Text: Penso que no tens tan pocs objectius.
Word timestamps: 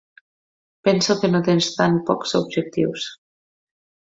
Penso 0.85 1.17
que 1.19 1.29
no 1.35 1.43
tens 1.49 1.69
tan 1.81 1.99
pocs 2.09 2.33
objectius. 2.43 3.07